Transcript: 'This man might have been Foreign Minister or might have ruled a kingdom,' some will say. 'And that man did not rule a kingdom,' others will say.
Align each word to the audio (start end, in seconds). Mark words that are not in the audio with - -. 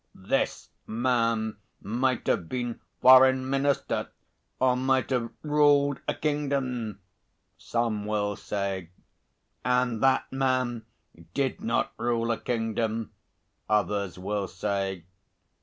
'This 0.15 0.71
man 0.87 1.57
might 1.79 2.25
have 2.25 2.49
been 2.49 2.79
Foreign 3.03 3.47
Minister 3.47 4.09
or 4.59 4.75
might 4.75 5.11
have 5.11 5.29
ruled 5.43 5.99
a 6.07 6.15
kingdom,' 6.15 6.99
some 7.55 8.07
will 8.07 8.35
say. 8.35 8.89
'And 9.63 10.01
that 10.01 10.25
man 10.33 10.87
did 11.35 11.61
not 11.61 11.93
rule 11.97 12.31
a 12.31 12.39
kingdom,' 12.39 13.11
others 13.69 14.17
will 14.17 14.47
say. 14.47 15.03